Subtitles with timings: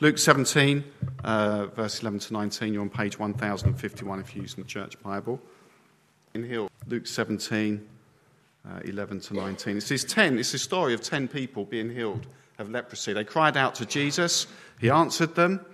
[0.00, 0.82] Luke 17,
[1.22, 5.40] uh, verse 11 to 19, you're on page 1051 if you're using the church Bible.
[6.34, 7.88] In here, Luke 17,
[8.68, 9.76] uh, 11 to 19.
[9.76, 12.26] It says 10, it's the story of 10 people being healed
[12.58, 13.12] of leprosy.
[13.12, 14.48] They cried out to Jesus,
[14.80, 15.64] he answered them,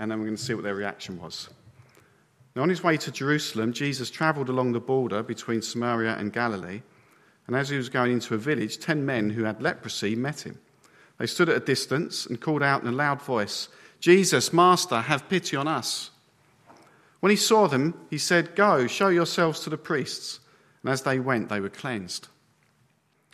[0.00, 1.48] and then we're going to see what their reaction was.
[2.56, 6.82] Now, on his way to Jerusalem, Jesus travelled along the border between Samaria and Galilee,
[7.46, 10.58] and as he was going into a village, 10 men who had leprosy met him.
[11.18, 13.68] They stood at a distance and called out in a loud voice,
[14.00, 16.10] Jesus, Master, have pity on us.
[17.20, 20.38] When he saw them, he said, Go, show yourselves to the priests.
[20.82, 22.28] And as they went, they were cleansed.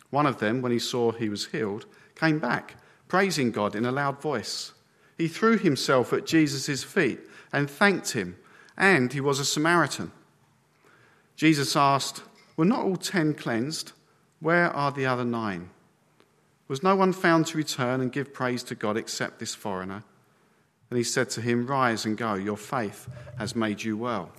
[0.09, 1.85] One of them, when he saw he was healed,
[2.15, 2.75] came back,
[3.07, 4.73] praising God in a loud voice.
[5.17, 7.19] He threw himself at Jesus' feet
[7.53, 8.37] and thanked him,
[8.75, 10.11] and he was a Samaritan.
[11.35, 12.23] Jesus asked,
[12.57, 13.91] Were not all ten cleansed?
[14.39, 15.69] Where are the other nine?
[16.67, 20.03] Was no one found to return and give praise to God except this foreigner?
[20.89, 24.31] And he said to him, Rise and go, your faith has made you well.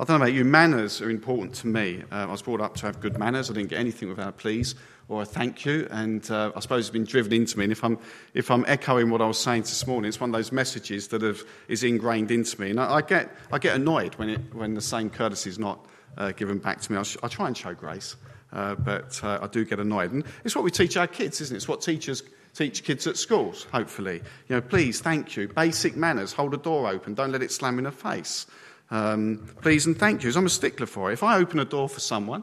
[0.00, 2.02] I don't know about you, manners are important to me.
[2.10, 3.50] Uh, I was brought up to have good manners.
[3.50, 4.74] I didn't get anything without a please
[5.08, 7.64] or a thank you, and uh, I suppose it's been driven into me.
[7.64, 7.98] And if I'm,
[8.34, 11.22] if I'm echoing what I was saying this morning, it's one of those messages that
[11.22, 12.70] have, is ingrained into me.
[12.70, 15.84] And I, I get, I get annoyed when, it, when the same courtesy is not
[16.18, 16.98] uh, given back to me.
[16.98, 18.16] I, sh- I, try and show grace,
[18.52, 20.12] uh, but uh, I do get annoyed.
[20.12, 21.58] And it's what we teach our kids, isn't it?
[21.58, 22.22] It's what teachers
[22.54, 24.22] teach kids at schools, hopefully.
[24.48, 25.48] You know, please, thank you.
[25.48, 26.32] Basic manners.
[26.32, 27.14] Hold a door open.
[27.14, 28.46] Don't let it slam in the face.
[28.90, 30.36] Um, please and thank yous.
[30.36, 31.14] I'm a stickler for it.
[31.14, 32.42] If I open a door for someone,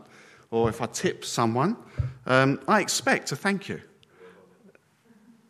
[0.51, 1.75] or if I tip someone,
[2.25, 3.81] um, I expect a thank you.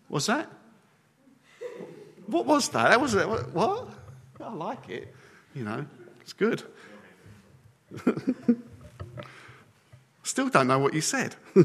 [0.07, 0.49] What's that?
[2.27, 2.89] What was that?
[2.89, 3.27] That was it.
[3.27, 3.89] What?
[4.39, 5.13] I like it.
[5.53, 5.85] You know,
[6.21, 6.63] it's good.
[10.25, 11.35] Still don't know what you said.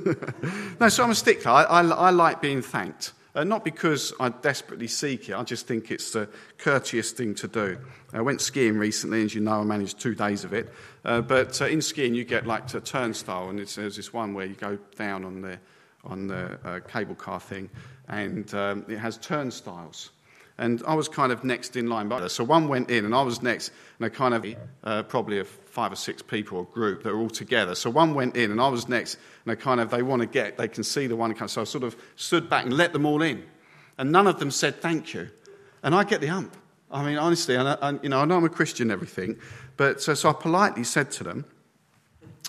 [0.81, 1.51] no, so I'm a stickler.
[1.51, 3.15] I, I, I like being thanked.
[3.35, 7.49] Uh, not because I desperately seek it, I just think it's the courteous thing to
[7.49, 7.79] do.
[8.13, 10.69] I went skiing recently, as you know, I managed two days of it.
[11.07, 14.45] Uh, but uh, in skiing, you get like a turnstile, and there's this one where
[14.45, 15.59] you go down on the,
[16.05, 17.71] on the uh, cable car thing,
[18.09, 20.11] and um, it has turnstiles
[20.61, 22.09] and I was kind of next in line.
[22.09, 24.47] But So one went in, and I was next, and a kind of
[24.85, 27.75] uh, probably a five or six people or group that were all together.
[27.75, 30.27] So one went in, and I was next, and they kind of they want to
[30.27, 31.35] get, they can see the one.
[31.49, 33.43] So I sort of stood back and let them all in,
[33.97, 35.31] and none of them said thank you,
[35.83, 36.55] and I get the ump.
[36.93, 39.39] I mean, honestly, and, I, you know, I know I'm a Christian and everything,
[39.79, 41.47] but so, so I politely said to them,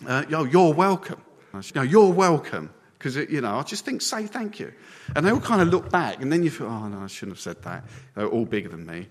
[0.06, 1.22] uh, "Yo, you're welcome."
[1.62, 4.72] Said, "No, you're welcome." Because, you know, I just think, say thank you.
[5.16, 7.36] And they all kind of look back, and then you feel, oh, no, I shouldn't
[7.36, 7.84] have said that.
[8.14, 9.08] They're all bigger than me.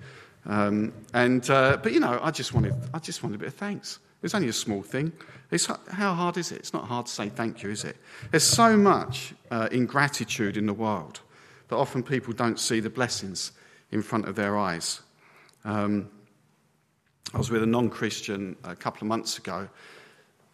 [0.47, 3.55] Um, and, uh, but, you know, I just, wanted, I just wanted a bit of
[3.55, 3.99] thanks.
[4.23, 5.13] It's only a small thing.
[5.51, 6.59] It's, how hard is it?
[6.59, 7.97] It's not hard to say thank you, is it?
[8.31, 11.19] There's so much uh, ingratitude in the world
[11.67, 13.51] that often people don't see the blessings
[13.91, 15.01] in front of their eyes.
[15.65, 16.09] Um,
[17.35, 19.69] I was with a non Christian a couple of months ago,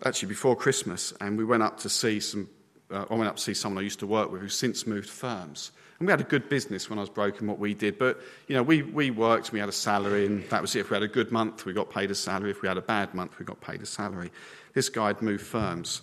[0.07, 2.49] actually before Christmas, and we went up to see some
[2.91, 5.09] uh, I went up to see someone I used to work with who's since moved
[5.09, 5.73] firms.
[5.99, 7.99] And we had a good business when I was broken, what we did.
[7.99, 10.81] But, you know, we, we worked, we had a salary, and that was it.
[10.81, 12.51] If we had a good month, we got paid a salary.
[12.51, 14.31] If we had a bad month, we got paid a salary.
[14.75, 16.03] This guy had moved firms.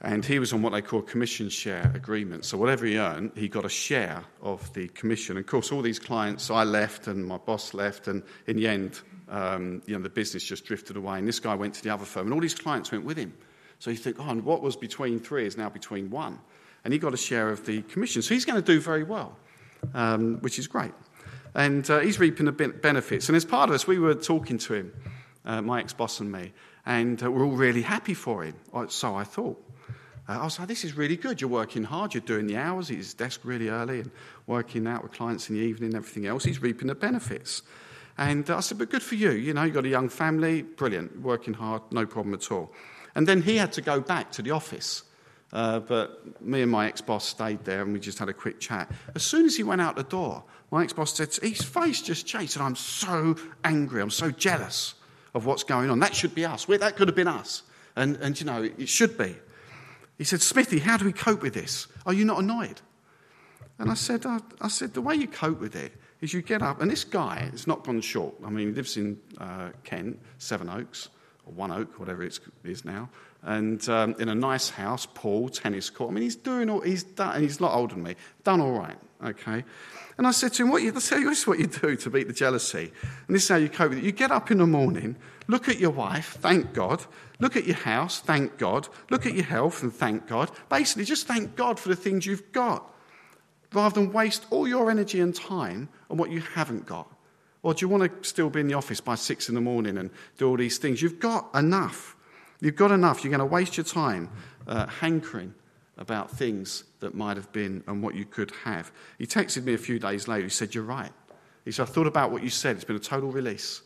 [0.00, 2.44] And he was on what they call commission share agreement.
[2.44, 5.36] So whatever he earned, he got a share of the commission.
[5.36, 8.68] And of course, all these clients, I left and my boss left, and in the
[8.68, 11.18] end, um, you know, the business just drifted away.
[11.18, 13.32] And this guy went to the other firm, and all these clients went with him.
[13.78, 16.38] So you think, oh, and what was between three is now between one.
[16.84, 18.22] And he got a share of the commission.
[18.22, 19.36] So he's going to do very well,
[19.94, 20.92] um, which is great.
[21.54, 23.28] And uh, he's reaping the benefits.
[23.28, 24.92] And as part of us, we were talking to him,
[25.44, 26.52] uh, my ex boss and me,
[26.86, 28.54] and uh, we're all really happy for him.
[28.88, 29.64] So I thought.
[30.28, 31.40] Uh, I was like, this is really good.
[31.40, 34.10] You're working hard, you're doing the hours, he's desk really early and
[34.46, 36.44] working out with clients in the evening and everything else.
[36.44, 37.62] He's reaping the benefits.
[38.18, 39.30] And uh, I said, but good for you.
[39.30, 42.72] You know, you've got a young family, brilliant, working hard, no problem at all.
[43.18, 45.02] And then he had to go back to the office.
[45.52, 48.60] Uh, but me and my ex boss stayed there and we just had a quick
[48.60, 48.88] chat.
[49.16, 52.28] As soon as he went out the door, my ex boss said, His face just
[52.28, 52.54] changed.
[52.54, 53.34] And I'm so
[53.64, 54.00] angry.
[54.02, 54.94] I'm so jealous
[55.34, 55.98] of what's going on.
[55.98, 56.66] That should be us.
[56.66, 57.64] That could have been us.
[57.96, 59.34] And, and, you know, it should be.
[60.16, 61.88] He said, Smithy, how do we cope with this?
[62.06, 62.80] Are you not annoyed?
[63.80, 66.62] And I said, I, I said, the way you cope with it is you get
[66.62, 68.36] up, and this guy has not gone short.
[68.46, 71.10] I mean, he lives in uh, Kent, Sevenoaks or
[71.56, 73.08] One Oak, whatever it is now,
[73.42, 76.10] and um, in a nice house, pool, tennis court.
[76.10, 78.60] I mean, he's doing all, he's done, and he's a lot older than me, done
[78.60, 79.64] all right, okay?
[80.16, 82.32] And I said to him, what you, this is what you do to beat the
[82.32, 82.92] jealousy.
[83.26, 84.04] And this is how you cope with it.
[84.04, 85.16] You get up in the morning,
[85.46, 87.04] look at your wife, thank God.
[87.38, 88.88] Look at your house, thank God.
[89.10, 90.50] Look at your health and thank God.
[90.68, 92.92] Basically, just thank God for the things you've got.
[93.72, 97.08] rather than waste all your energy and time on what you haven't got?
[97.68, 99.98] Or do you want to still be in the office by six in the morning
[99.98, 101.02] and do all these things?
[101.02, 102.16] You've got enough.
[102.62, 103.22] You've got enough.
[103.22, 104.30] You're going to waste your time
[104.66, 105.52] uh, hankering
[105.98, 108.90] about things that might have been and what you could have.
[109.18, 110.44] He texted me a few days later.
[110.44, 111.12] He said, You're right.
[111.66, 112.76] He said, I thought about what you said.
[112.76, 113.82] It's been a total release.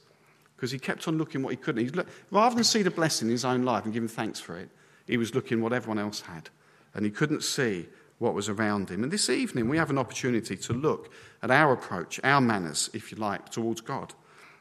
[0.55, 1.85] Because he kept on looking what he couldn't.
[1.85, 4.39] He looked, rather than see the blessing in his own life and give him thanks
[4.39, 4.69] for it,
[5.09, 6.51] he was looking what everyone else had.
[6.95, 7.89] And he couldn't see
[8.23, 9.03] what was around him.
[9.03, 13.11] And this evening, we have an opportunity to look at our approach, our manners, if
[13.11, 14.15] you like, towards God.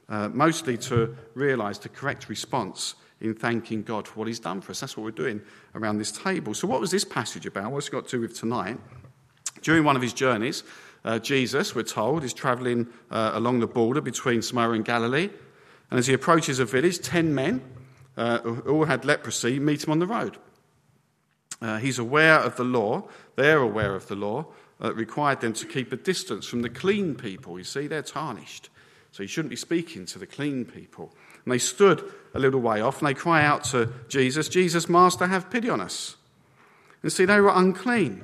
[0.09, 4.71] Uh, mostly to realize the correct response in thanking God for what He's done for
[4.71, 4.79] us.
[4.79, 5.41] That's what we're doing
[5.75, 6.55] around this table.
[6.55, 7.71] So, what was this passage about?
[7.71, 8.77] What's it got to do with tonight?
[9.61, 10.63] During one of his journeys,
[11.05, 15.29] uh, Jesus, we're told, is traveling uh, along the border between Samaria and Galilee.
[15.91, 17.61] And as he approaches a village, ten men
[18.17, 20.39] uh, all had leprosy meet him on the road.
[21.61, 23.03] Uh, he's aware of the law,
[23.35, 24.47] they're aware of the law,
[24.79, 27.57] that required them to keep a distance from the clean people.
[27.57, 28.69] You see, they're tarnished.
[29.11, 31.13] So he shouldn't be speaking to the clean people.
[31.45, 32.03] And they stood
[32.33, 35.81] a little way off and they cry out to Jesus, Jesus, Master, have pity on
[35.81, 36.15] us.
[37.03, 38.23] And see, they were unclean.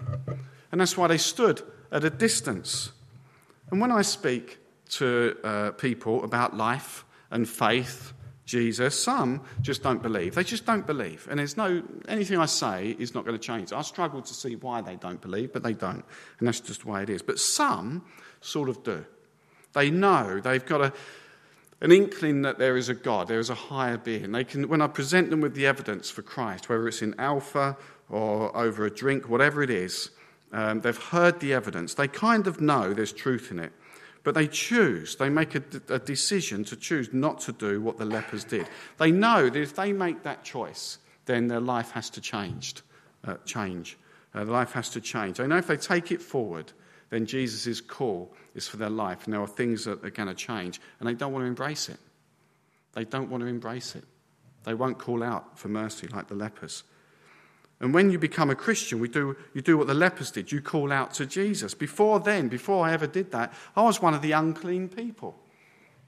[0.72, 1.62] And that's why they stood
[1.92, 2.92] at a distance.
[3.70, 8.14] And when I speak to uh, people about life and faith,
[8.48, 10.34] Jesus, some just don't believe.
[10.34, 11.28] They just don't believe.
[11.30, 13.74] And there's no, anything I say is not going to change.
[13.74, 16.04] I struggle to see why they don't believe, but they don't.
[16.40, 17.22] And that's just the way it is.
[17.22, 18.06] But some
[18.40, 19.06] sort of do.
[19.74, 20.94] They know they've got a,
[21.82, 24.32] an inkling that there is a God, there is a higher being.
[24.32, 27.76] They can, when I present them with the evidence for Christ, whether it's in Alpha
[28.10, 30.10] or over a drink, whatever it is,
[30.54, 31.96] um, they've heard the evidence.
[31.96, 33.74] They kind of know there's truth in it.
[34.28, 38.04] But they choose, they make a, a decision to choose not to do what the
[38.04, 38.68] lepers did.
[38.98, 40.98] They know that if they make that choice,
[41.28, 42.76] then their life has to change.
[43.24, 43.98] Uh, change.
[44.36, 45.38] Uh, life has to change.
[45.38, 46.74] They know if they take it forward,
[47.10, 50.36] then Jesus' call is for their life, and there are things that are going to
[50.36, 52.00] change, and they don't want to embrace it.
[52.96, 54.04] They don't want to embrace it.
[54.66, 56.84] They won't call out for mercy like the lepers.
[57.80, 60.52] And when you become a Christian, we do, you do what the lepers did.
[60.52, 61.74] You call out to Jesus.
[61.74, 65.36] Before then, before I ever did that, I was one of the unclean people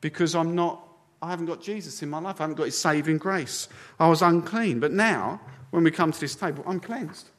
[0.01, 0.83] because I'm not,
[1.21, 2.39] I haven't got Jesus in my life.
[2.39, 3.67] I haven't got his saving grace.
[3.99, 4.79] I was unclean.
[4.79, 7.29] But now, when we come to this table, I'm cleansed.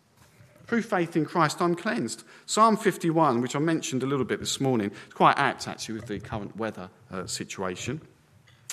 [0.67, 2.23] Through faith in Christ, I'm cleansed.
[2.47, 6.07] Psalm 51, which I mentioned a little bit this morning, it's quite apt actually with
[6.07, 8.01] the current weather uh, situation.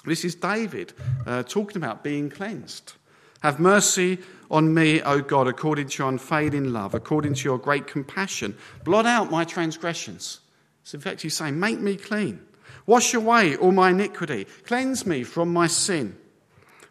[0.06, 0.94] This is David
[1.26, 2.94] uh, talking about being cleansed.
[3.42, 4.20] Have mercy
[4.50, 8.56] on me, O God, according to your unfailing love, according to your great compassion.
[8.84, 10.40] Blot out my transgressions.
[10.84, 12.42] So, in fact, he's saying, Make me clean.
[12.86, 14.46] Wash away all my iniquity.
[14.66, 16.18] Cleanse me from my sin.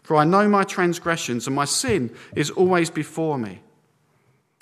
[0.02, 3.60] For I know my transgressions, and my sin is always before me.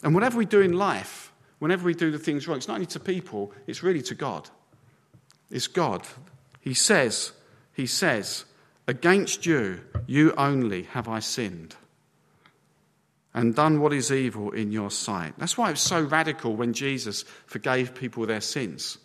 [0.02, 2.86] And whatever we do in life, whenever we do the things wrong, it's not only
[2.86, 4.48] to people, it's really to God.
[5.50, 6.06] It's God.
[6.60, 7.32] He says,
[7.72, 8.44] He says,
[8.86, 11.76] Against you, you only have I sinned
[13.32, 15.34] and done what is evil in your sight.
[15.38, 18.98] That's why it's so radical when Jesus forgave people their sins.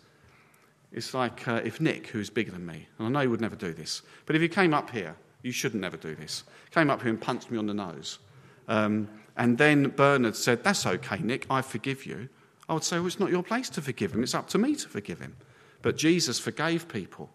[0.92, 3.56] It's like uh, if Nick, who's bigger than me, and I know he would never
[3.56, 7.00] do this, but if he came up here, you shouldn't never do this, came up
[7.00, 8.18] here and punched me on the nose,
[8.68, 12.28] um, and then Bernard said, That's okay, Nick, I forgive you.
[12.68, 14.22] I would say, Well, it's not your place to forgive him.
[14.22, 15.36] It's up to me to forgive him.
[15.82, 17.30] But Jesus forgave people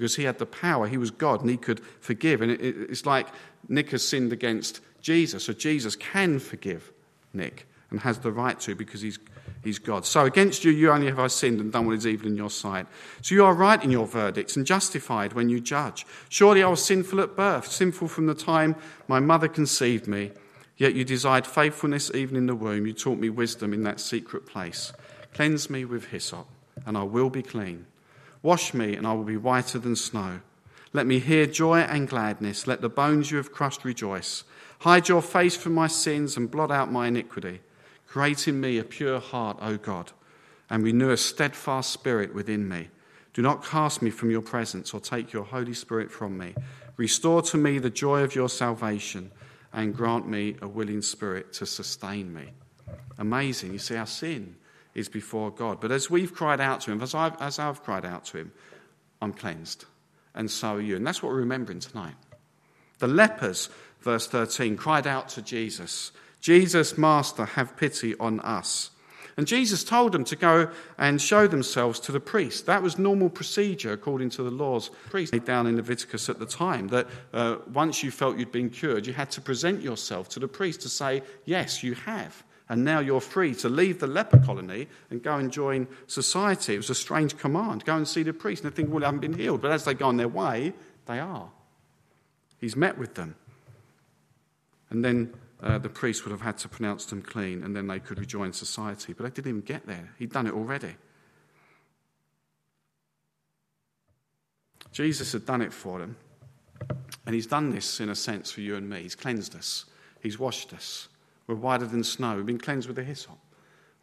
[0.00, 0.88] because he had the power.
[0.88, 2.40] He was God and he could forgive.
[2.40, 3.28] And it's like
[3.68, 5.44] Nick has sinned against Jesus.
[5.44, 6.90] So Jesus can forgive
[7.34, 9.18] Nick and has the right to because he's,
[9.62, 10.06] he's God.
[10.06, 12.48] So against you, you only have I sinned and done what is evil in your
[12.48, 12.86] sight.
[13.20, 16.06] So you are right in your verdicts and justified when you judge.
[16.30, 20.30] Surely I was sinful at birth, sinful from the time my mother conceived me.
[20.78, 22.86] Yet you desired faithfulness even in the womb.
[22.86, 24.94] You taught me wisdom in that secret place.
[25.34, 26.46] Cleanse me with hyssop,
[26.86, 27.84] and I will be clean.
[28.42, 30.40] Wash me, and I will be whiter than snow.
[30.92, 32.66] Let me hear joy and gladness.
[32.66, 34.44] Let the bones you have crushed rejoice.
[34.80, 37.60] Hide your face from my sins and blot out my iniquity.
[38.06, 40.10] Create in me a pure heart, O God,
[40.68, 42.88] and renew a steadfast spirit within me.
[43.34, 46.54] Do not cast me from your presence or take your Holy Spirit from me.
[46.96, 49.30] Restore to me the joy of your salvation
[49.72, 52.50] and grant me a willing spirit to sustain me.
[53.18, 53.72] Amazing.
[53.72, 54.56] You see, our sin
[55.00, 55.80] is before God.
[55.80, 58.52] But as we've cried out to Him, as I've, as I've cried out to Him,
[59.20, 59.84] I'm cleansed.
[60.34, 60.96] And so are you.
[60.96, 62.14] And that's what we're remembering tonight.
[63.00, 63.68] The lepers,
[64.00, 68.90] verse 13, cried out to Jesus Jesus, Master, have pity on us.
[69.36, 72.66] And Jesus told them to go and show themselves to the priest.
[72.66, 76.88] That was normal procedure according to the laws priest down in Leviticus at the time.
[76.88, 80.48] That uh, once you felt you'd been cured, you had to present yourself to the
[80.48, 82.42] priest to say, Yes, you have.
[82.70, 86.74] And now you're free to leave the leper colony and go and join society.
[86.74, 87.84] It was a strange command.
[87.84, 88.62] Go and see the priest.
[88.62, 89.60] And they think, well, they haven't been healed.
[89.60, 90.72] But as they go on their way,
[91.06, 91.50] they are.
[92.60, 93.34] He's met with them.
[94.88, 97.98] And then uh, the priest would have had to pronounce them clean, and then they
[97.98, 99.14] could rejoin society.
[99.14, 100.14] But they didn't even get there.
[100.16, 100.94] He'd done it already.
[104.92, 106.16] Jesus had done it for them.
[107.26, 109.02] And he's done this, in a sense, for you and me.
[109.02, 109.86] He's cleansed us,
[110.20, 111.08] he's washed us.
[111.50, 112.36] We're whiter than snow.
[112.36, 113.36] We've been cleansed with the hyssop.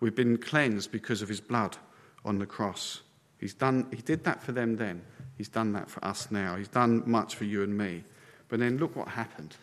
[0.01, 1.77] We've been cleansed because of his blood
[2.25, 3.03] on the cross.
[3.37, 5.01] He's done, he did that for them then.
[5.37, 6.57] He's done that for us now.
[6.57, 8.03] He's done much for you and me.
[8.49, 9.55] But then look what happened.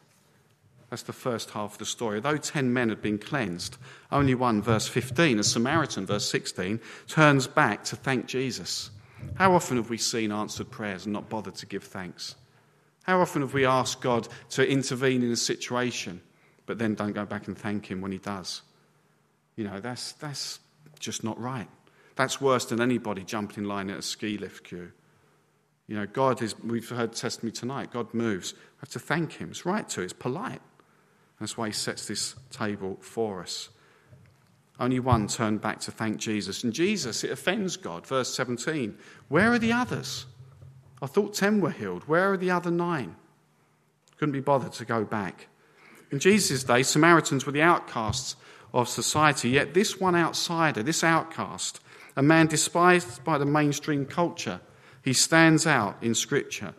[0.88, 2.20] That's the first half of the story.
[2.20, 3.76] Though ten men had been cleansed,
[4.10, 8.92] only one, verse 15, a Samaritan, verse 16, turns back to thank Jesus.
[9.34, 12.34] How often have we seen answered prayers and not bothered to give thanks?
[13.02, 16.22] How often have we asked God to intervene in a situation
[16.66, 18.62] but then don't go back and thank him when he does.
[19.56, 20.60] You know, that's, that's
[20.98, 21.68] just not right.
[22.16, 24.92] That's worse than anybody jumping in line at a ski lift queue.
[25.86, 28.54] You know, God is, we've heard testimony tonight, God moves.
[28.54, 29.50] We have to thank him.
[29.50, 30.62] It's right to, it's polite.
[31.40, 33.68] That's why he sets this table for us.
[34.80, 36.64] Only one turned back to thank Jesus.
[36.64, 38.06] And Jesus, it offends God.
[38.06, 38.96] Verse 17
[39.28, 40.26] Where are the others?
[41.02, 42.04] I thought 10 were healed.
[42.04, 43.16] Where are the other nine?
[44.16, 45.48] Couldn't be bothered to go back.
[46.14, 48.36] In Jesus' day, Samaritans were the outcasts
[48.72, 51.80] of society, yet this one outsider, this outcast,
[52.14, 54.60] a man despised by the mainstream culture,
[55.02, 56.72] he stands out in Scripture.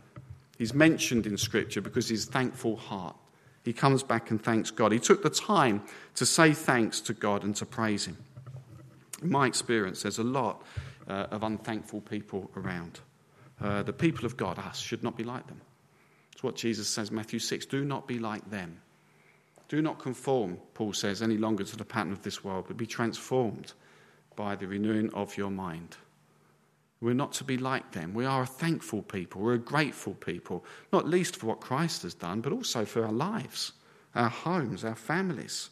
[0.57, 3.17] He's mentioned in Scripture because his thankful heart.
[3.65, 4.93] He comes back and thanks God.
[4.93, 5.83] He took the time
[6.15, 8.15] to say thanks to God and to praise Him.
[9.21, 10.63] In my experience, there's a lot
[11.09, 13.01] uh, of unthankful people around.
[13.61, 15.59] Uh, the people of God, us, should not be like them.
[16.31, 18.79] It's what Jesus says, Matthew 6 do not be like them.
[19.67, 22.85] Do not conform, Paul says, any longer to the pattern of this world, but be
[22.85, 23.73] transformed
[24.35, 25.97] by the renewing of your mind.
[27.01, 28.13] We're not to be like them.
[28.13, 29.41] We are a thankful people.
[29.41, 33.11] We're a grateful people, not least for what Christ has done, but also for our
[33.11, 33.73] lives,
[34.13, 35.69] our homes, our families.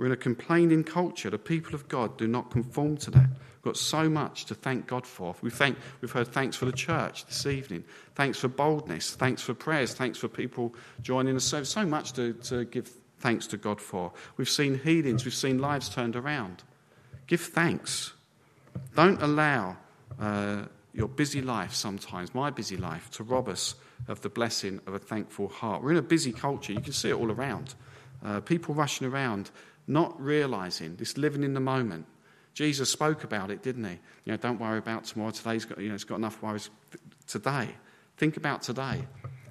[0.00, 1.28] We're in a complaining culture.
[1.28, 3.28] The people of God do not conform to that.
[3.28, 5.34] We've got so much to thank God for.
[5.42, 9.52] We thank, we've heard thanks for the church this evening, thanks for boldness, thanks for
[9.52, 11.44] prayers, thanks for people joining us.
[11.44, 14.10] So, so much to, to give thanks to God for.
[14.38, 16.62] We've seen healings, we've seen lives turned around.
[17.26, 18.14] Give thanks.
[18.96, 19.76] Don't allow
[20.18, 20.62] uh,
[20.94, 23.74] your busy life sometimes, my busy life, to rob us
[24.08, 25.82] of the blessing of a thankful heart.
[25.82, 26.72] We're in a busy culture.
[26.72, 27.74] You can see it all around.
[28.24, 29.50] Uh, people rushing around
[29.90, 32.06] not realizing this living in the moment.
[32.54, 33.98] Jesus spoke about it, didn't he?
[34.24, 35.30] You know, don't worry about tomorrow.
[35.32, 36.70] Today's got, you know, it's got enough worries
[37.26, 37.68] today.
[38.16, 39.04] Think about today.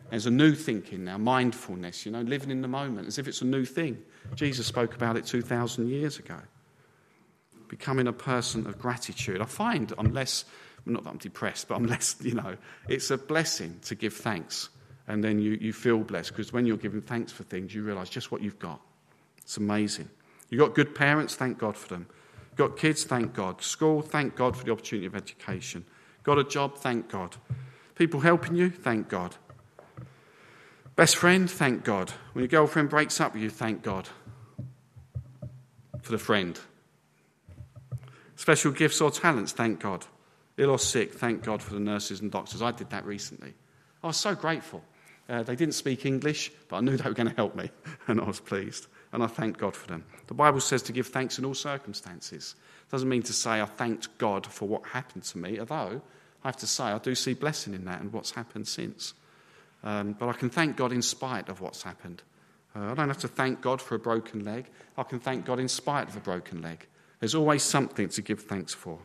[0.09, 3.41] There's a new thinking now, mindfulness, you know, living in the moment as if it's
[3.41, 4.01] a new thing.
[4.33, 6.37] Jesus spoke about it 2,000 years ago.
[7.67, 9.41] Becoming a person of gratitude.
[9.41, 10.45] I find I'm less,
[10.85, 12.55] not that I'm depressed, but I'm less, you know,
[12.87, 14.69] it's a blessing to give thanks.
[15.07, 18.09] And then you, you feel blessed because when you're giving thanks for things, you realize
[18.09, 18.79] just what you've got.
[19.39, 20.09] It's amazing.
[20.49, 22.07] You've got good parents, thank God for them.
[22.51, 23.61] You've got kids, thank God.
[23.61, 25.85] School, thank God for the opportunity of education.
[26.23, 27.35] Got a job, thank God.
[27.95, 29.35] People helping you, thank God.
[30.95, 32.11] Best friend, thank God.
[32.33, 34.09] When your girlfriend breaks up with you, thank God
[36.01, 36.59] for the friend.
[38.35, 40.05] Special gifts or talents, thank God.
[40.57, 42.61] Ill or sick, thank God for the nurses and doctors.
[42.61, 43.53] I did that recently.
[44.03, 44.83] I was so grateful.
[45.29, 47.69] Uh, they didn't speak English, but I knew they were going to help me,
[48.07, 50.03] and I was pleased and I thank God for them.
[50.27, 52.55] The Bible says to give thanks in all circumstances.
[52.87, 56.01] It doesn't mean to say I thanked God for what happened to me, although
[56.43, 59.13] I have to say I do see blessing in that and what's happened since.
[59.83, 62.21] Um, but I can thank God in spite of what's happened.
[62.75, 64.67] Uh, I don't have to thank God for a broken leg.
[64.97, 66.85] I can thank God in spite of a broken leg.
[67.19, 68.99] There's always something to give thanks for.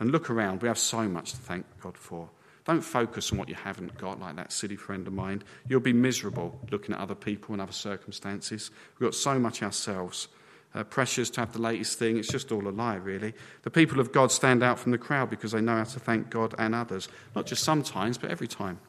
[0.00, 2.28] And look around, we have so much to thank God for.
[2.64, 5.42] Don't focus on what you haven't got, like that silly friend of mine.
[5.68, 8.70] You'll be miserable looking at other people and other circumstances.
[8.98, 10.28] We've got so much ourselves.
[10.74, 12.16] Uh, pressures to have the latest thing.
[12.16, 13.32] It's just all a lie, really.
[13.62, 16.30] The people of God stand out from the crowd because they know how to thank
[16.30, 18.80] God and others, not just sometimes, but every time.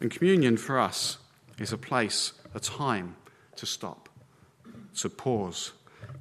[0.00, 1.18] And communion for us
[1.58, 3.14] is a place, a time
[3.56, 4.08] to stop,
[4.96, 5.72] to pause,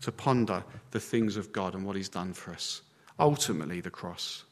[0.02, 2.84] to ponder the things of God and what He's done for us.
[3.20, 4.45] Ultimately, the cross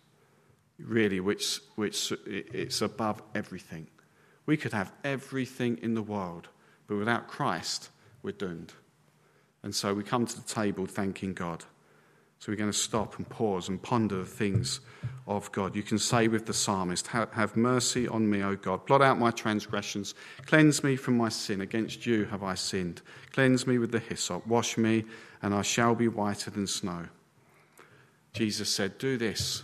[0.79, 3.87] really, which, which it's above everything.
[4.45, 6.49] We could have everything in the world,
[6.87, 7.89] but without Christ,
[8.21, 8.73] we're doomed.
[9.63, 11.63] And so we come to the table thanking God.
[12.39, 14.81] So we're going to stop and pause and ponder the things
[15.27, 15.77] of God.
[15.77, 18.85] You can say with the psalmist, Have mercy on me, O God.
[18.85, 20.13] Blot out my transgressions.
[20.45, 21.61] Cleanse me from my sin.
[21.61, 23.01] Against you have I sinned.
[23.31, 24.45] Cleanse me with the hyssop.
[24.45, 25.05] Wash me,
[25.41, 27.05] and I shall be whiter than snow.
[28.33, 29.63] Jesus said, Do this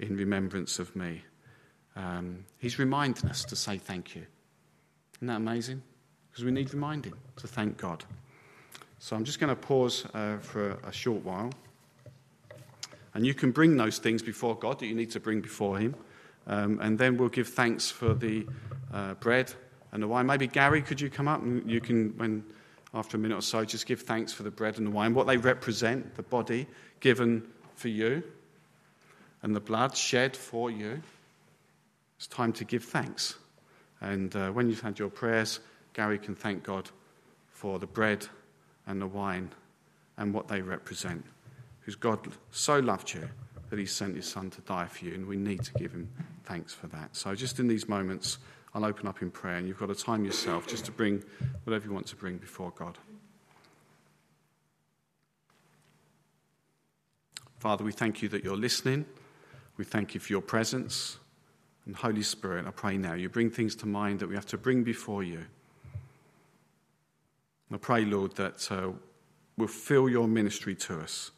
[0.00, 1.22] in remembrance of me.
[1.96, 4.26] Um, he's reminding us to say thank you.
[5.18, 5.82] Isn't that amazing?
[6.30, 8.04] Because we need reminding to thank God.
[8.98, 11.50] So I'm just going to pause uh, for a short while.
[13.14, 15.94] And you can bring those things before God that you need to bring before Him.
[16.46, 18.46] Um, and then we'll give thanks for the
[18.92, 19.52] uh, bread
[19.92, 20.26] and the wine.
[20.26, 22.44] Maybe Gary, could you come up and you can, when
[22.94, 25.26] after a minute or so, just give thanks for the bread and the wine, what
[25.26, 26.66] they represent, the body
[27.00, 27.42] given
[27.74, 28.22] for you,
[29.42, 31.02] and the blood shed for you.
[32.16, 33.36] It's time to give thanks.
[34.00, 35.60] And uh, when you've had your prayers,
[35.94, 36.90] Gary can thank God
[37.50, 38.26] for the bread
[38.86, 39.50] and the wine
[40.16, 41.24] and what they represent
[41.80, 42.20] because God
[42.52, 43.28] so loved you
[43.68, 46.08] that he sent his son to die for you, and we need to give him
[46.44, 47.16] thanks for that.
[47.16, 48.38] So, just in these moments,
[48.74, 51.24] I'll open up in prayer, and you've got to time yourself just to bring
[51.64, 52.98] whatever you want to bring before God.
[57.58, 59.04] Father, we thank you that you're listening.
[59.80, 61.16] We thank you for your presence.
[61.86, 64.58] And Holy Spirit, I pray now you bring things to mind that we have to
[64.58, 65.46] bring before you.
[67.72, 68.90] I pray, Lord, that uh,
[69.56, 71.30] we'll fill your ministry to us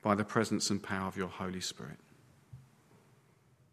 [0.00, 1.98] by the presence and power of your Holy Spirit.